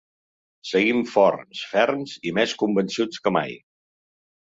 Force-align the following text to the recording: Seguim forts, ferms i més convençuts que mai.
Seguim 0.69 1.03
forts, 1.17 1.63
ferms 1.75 2.17
i 2.31 2.35
més 2.41 2.59
convençuts 2.65 3.25
que 3.27 3.39
mai. 3.41 3.59